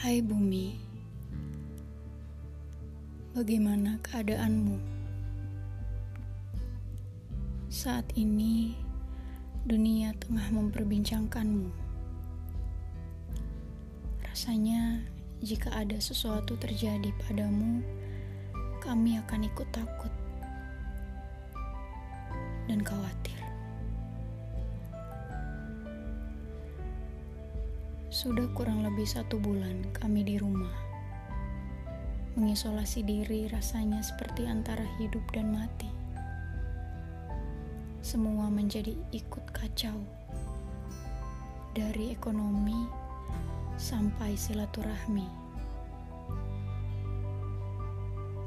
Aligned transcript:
Hai 0.00 0.26
bumi, 0.26 0.74
bagaimana 3.30 3.94
keadaanmu? 4.02 4.74
Saat 7.70 8.10
ini, 8.18 8.74
dunia 9.62 10.10
tengah 10.18 10.50
memperbincangkanmu. 10.50 11.70
Rasanya, 14.26 14.98
jika 15.46 15.70
ada 15.70 16.02
sesuatu 16.02 16.58
terjadi 16.58 17.14
padamu, 17.22 17.78
kami 18.82 19.14
akan 19.14 19.46
ikut 19.46 19.68
takut 19.70 20.10
dan 22.66 22.82
khawatir. 22.82 23.39
Sudah 28.20 28.44
kurang 28.52 28.84
lebih 28.84 29.08
satu 29.08 29.40
bulan 29.40 29.80
kami 29.96 30.20
di 30.20 30.36
rumah. 30.36 30.76
Mengisolasi 32.36 33.00
diri 33.00 33.48
rasanya 33.48 34.04
seperti 34.04 34.44
antara 34.44 34.84
hidup 35.00 35.24
dan 35.32 35.56
mati. 35.56 35.88
Semua 38.04 38.52
menjadi 38.52 38.92
ikut 39.16 39.40
kacau. 39.56 39.96
Dari 41.72 42.12
ekonomi 42.12 42.84
sampai 43.80 44.36
silaturahmi. 44.36 45.24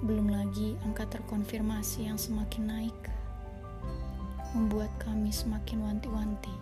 Belum 0.06 0.30
lagi 0.30 0.78
angka 0.86 1.10
terkonfirmasi 1.18 2.06
yang 2.14 2.22
semakin 2.22 2.78
naik 2.78 3.00
membuat 4.54 4.94
kami 5.02 5.34
semakin 5.34 5.82
wanti-wanti. 5.82 6.54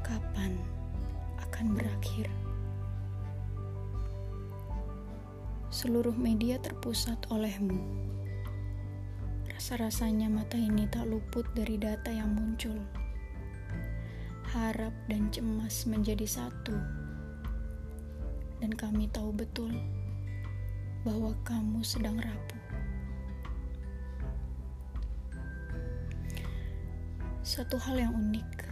Kapan? 0.00 0.79
Akan 1.50 1.74
berakhir. 1.74 2.30
Seluruh 5.74 6.14
media 6.14 6.62
terpusat 6.62 7.18
olehmu. 7.26 7.82
Rasa-rasanya 9.50 10.30
mata 10.30 10.54
ini 10.54 10.86
tak 10.86 11.10
luput 11.10 11.42
dari 11.58 11.74
data 11.74 12.06
yang 12.14 12.38
muncul. 12.38 12.78
Harap 14.54 14.94
dan 15.10 15.26
cemas 15.34 15.90
menjadi 15.90 16.26
satu. 16.26 16.74
Dan 18.62 18.70
kami 18.70 19.10
tahu 19.10 19.34
betul 19.34 19.74
bahwa 21.02 21.34
kamu 21.42 21.82
sedang 21.82 22.14
rapuh. 22.22 22.62
Satu 27.42 27.74
hal 27.74 27.98
yang 27.98 28.14
unik 28.14 28.69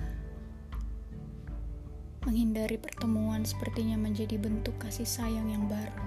Menghindari 2.28 2.76
pertemuan 2.76 3.40
sepertinya 3.40 3.96
menjadi 3.96 4.36
bentuk 4.36 4.76
kasih 4.76 5.08
sayang 5.08 5.48
yang 5.48 5.64
baru. 5.64 6.04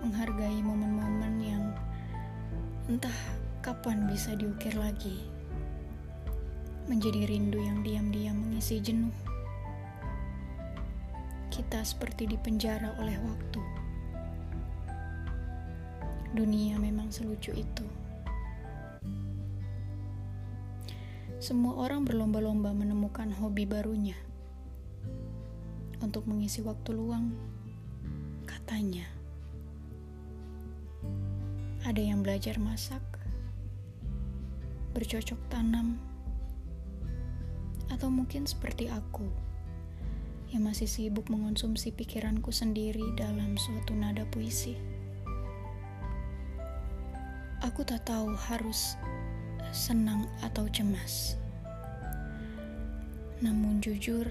Menghargai 0.00 0.56
momen-momen 0.64 1.34
yang 1.36 1.64
entah 2.88 3.12
kapan 3.60 4.08
bisa 4.08 4.32
diukir 4.32 4.72
lagi. 4.80 5.20
Menjadi 6.88 7.28
rindu 7.28 7.60
yang 7.60 7.84
diam-diam 7.84 8.40
mengisi 8.40 8.80
jenuh. 8.80 9.12
Kita 11.52 11.84
seperti 11.84 12.24
dipenjara 12.24 12.96
oleh 13.04 13.20
waktu. 13.20 13.60
Dunia 16.32 16.80
memang 16.80 17.12
selucu 17.12 17.52
itu. 17.52 18.01
Semua 21.42 21.74
orang 21.74 22.06
berlomba-lomba 22.06 22.70
menemukan 22.70 23.26
hobi 23.42 23.66
barunya 23.66 24.14
untuk 25.98 26.22
mengisi 26.30 26.62
waktu 26.62 26.94
luang. 26.94 27.34
Katanya, 28.46 29.02
ada 31.82 31.98
yang 31.98 32.22
belajar 32.22 32.62
masak, 32.62 33.02
bercocok 34.94 35.42
tanam, 35.50 35.98
atau 37.90 38.06
mungkin 38.06 38.46
seperti 38.46 38.86
aku 38.86 39.26
yang 40.54 40.70
masih 40.70 40.86
sibuk 40.86 41.26
mengonsumsi 41.26 41.90
pikiranku 41.90 42.54
sendiri 42.54 43.18
dalam 43.18 43.58
suatu 43.58 43.98
nada 43.98 44.22
puisi. 44.30 44.78
Aku 47.66 47.82
tak 47.82 48.06
tahu 48.06 48.30
harus 48.30 48.94
senang 49.72 50.28
atau 50.44 50.68
cemas. 50.68 51.40
Namun 53.40 53.80
jujur, 53.80 54.28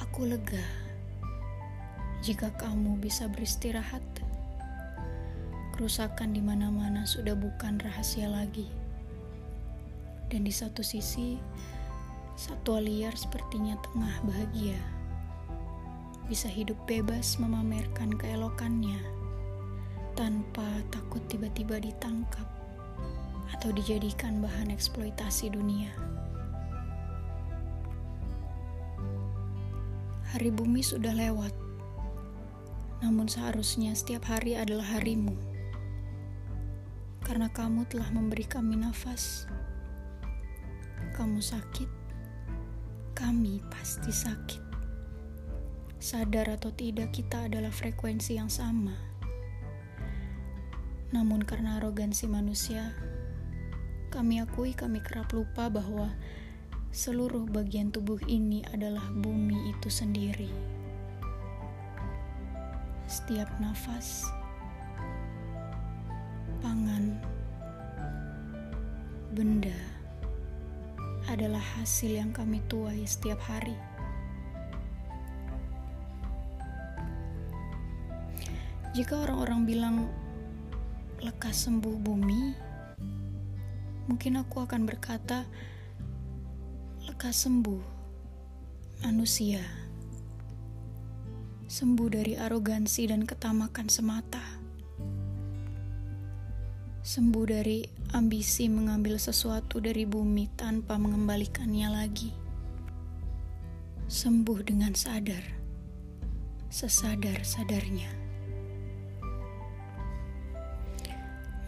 aku 0.00 0.24
lega 0.24 0.64
jika 2.24 2.48
kamu 2.56 2.96
bisa 2.96 3.28
beristirahat. 3.28 4.00
Kerusakan 5.76 6.32
di 6.32 6.40
mana-mana 6.40 7.04
sudah 7.04 7.36
bukan 7.36 7.76
rahasia 7.78 8.26
lagi. 8.26 8.66
Dan 10.32 10.48
di 10.48 10.50
satu 10.50 10.80
sisi, 10.80 11.36
satwa 12.40 12.80
liar 12.80 13.12
sepertinya 13.14 13.76
tengah 13.84 14.16
bahagia. 14.24 14.80
Bisa 16.24 16.48
hidup 16.48 16.80
bebas 16.88 17.36
memamerkan 17.36 18.16
keelokannya 18.16 18.98
tanpa 20.16 20.66
takut 20.90 21.22
tiba-tiba 21.30 21.78
ditangkap 21.78 22.57
atau 23.54 23.72
dijadikan 23.72 24.40
bahan 24.44 24.72
eksploitasi 24.72 25.52
dunia. 25.52 25.92
Hari 30.28 30.52
bumi 30.52 30.84
sudah 30.84 31.16
lewat, 31.16 31.56
namun 33.00 33.30
seharusnya 33.30 33.96
setiap 33.96 34.28
hari 34.28 34.58
adalah 34.58 34.84
harimu. 34.98 35.32
Karena 37.24 37.48
kamu 37.48 37.88
telah 37.88 38.08
memberi 38.12 38.44
kami 38.44 38.76
nafas. 38.76 39.48
Kamu 41.16 41.40
sakit, 41.40 41.90
kami 43.16 43.64
pasti 43.72 44.12
sakit. 44.12 44.62
Sadar 45.98 46.46
atau 46.54 46.70
tidak, 46.70 47.10
kita 47.10 47.50
adalah 47.50 47.74
frekuensi 47.74 48.38
yang 48.38 48.46
sama. 48.46 48.94
Namun, 51.10 51.42
karena 51.42 51.82
arogansi 51.82 52.30
manusia, 52.30 52.94
kami 54.08 54.40
akui 54.40 54.72
kami 54.72 55.04
kerap 55.04 55.30
lupa 55.36 55.68
bahwa 55.68 56.08
seluruh 56.88 57.44
bagian 57.44 57.92
tubuh 57.92 58.16
ini 58.24 58.64
adalah 58.72 59.04
bumi 59.12 59.72
itu 59.76 59.92
sendiri. 59.92 60.48
Setiap 63.04 63.48
nafas, 63.60 64.24
pangan, 66.60 67.20
benda 69.36 69.76
adalah 71.28 71.60
hasil 71.76 72.16
yang 72.16 72.32
kami 72.32 72.64
tuai 72.72 73.04
setiap 73.04 73.40
hari. 73.44 73.76
Jika 78.96 79.28
orang-orang 79.28 79.60
bilang 79.68 79.96
lekas 81.20 81.68
sembuh 81.68 81.96
bumi, 82.00 82.67
mungkin 84.08 84.40
aku 84.40 84.64
akan 84.64 84.88
berkata, 84.88 85.44
lekas 87.04 87.44
sembuh, 87.44 87.82
manusia. 89.04 89.60
Sembuh 91.68 92.08
dari 92.08 92.32
arogansi 92.32 93.12
dan 93.12 93.28
ketamakan 93.28 93.88
semata. 93.92 94.40
Sembuh 97.04 97.44
dari 97.44 97.84
ambisi 98.16 98.72
mengambil 98.72 99.20
sesuatu 99.20 99.76
dari 99.76 100.08
bumi 100.08 100.48
tanpa 100.56 100.96
mengembalikannya 100.96 101.88
lagi. 101.92 102.32
Sembuh 104.08 104.64
dengan 104.64 104.96
sadar, 104.96 105.44
sesadar-sadarnya. 106.72 108.08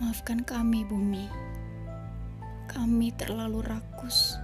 Maafkan 0.00 0.40
kami, 0.48 0.88
bumi 0.88 1.50
kami 2.70 3.10
terlalu 3.18 3.66
rakus, 3.66 4.38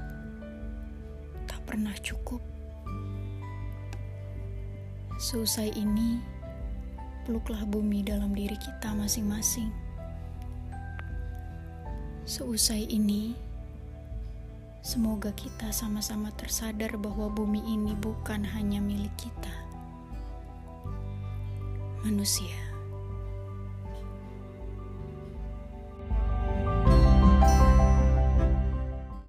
tak 1.47 1.63
pernah 1.63 1.95
cukup. 2.03 2.43
Seusai 5.23 5.71
ini, 5.79 6.19
peluklah 7.23 7.63
bumi 7.63 8.03
dalam 8.03 8.35
diri 8.35 8.59
kita 8.59 8.91
masing-masing. 8.99 9.71
Seusai 12.27 12.91
ini, 12.91 13.39
semoga 14.83 15.31
kita 15.31 15.71
sama-sama 15.71 16.35
tersadar 16.35 16.99
bahwa 16.99 17.31
bumi 17.31 17.63
ini 17.63 17.95
bukan 17.95 18.43
hanya 18.43 18.83
milik 18.83 19.15
kita, 19.15 19.55
manusia. 22.03 22.76